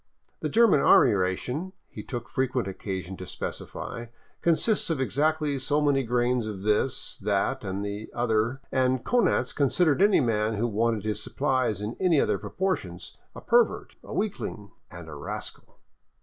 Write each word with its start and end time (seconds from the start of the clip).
The 0.39 0.49
German 0.49 0.79
army 0.79 1.13
ration, 1.13 1.73
he 1.87 2.01
took 2.01 2.27
frequent 2.27 2.67
occasion 2.67 3.17
to 3.17 3.27
specify, 3.27 4.07
consists 4.41 4.89
of 4.89 4.99
exactly 4.99 5.59
so 5.59 5.79
many 5.79 6.01
grams 6.01 6.47
of 6.47 6.63
this, 6.63 7.19
that, 7.19 7.63
and 7.63 7.85
the 7.85 8.09
other, 8.11 8.61
and 8.71 9.05
Konanz 9.05 9.53
considered 9.55 10.01
any 10.01 10.19
man 10.19 10.55
who 10.55 10.65
wanted 10.67 11.03
his 11.03 11.21
supplies 11.21 11.83
in 11.83 11.97
any 11.99 12.19
other 12.19 12.39
proportions 12.39 13.15
a 13.35 13.41
pervert, 13.41 13.95
a 14.03 14.11
weakling, 14.11 14.71
and 14.89 15.07
a 15.07 15.13
rascal. 15.13 15.77